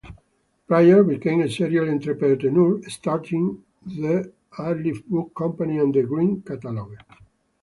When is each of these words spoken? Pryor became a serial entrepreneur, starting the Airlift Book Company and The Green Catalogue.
Pryor 0.67 1.03
became 1.03 1.41
a 1.43 1.47
serial 1.47 1.87
entrepreneur, 1.87 2.81
starting 2.89 3.63
the 3.85 4.33
Airlift 4.57 5.07
Book 5.07 5.31
Company 5.37 5.77
and 5.77 5.93
The 5.93 6.01
Green 6.01 6.41
Catalogue. 6.41 6.97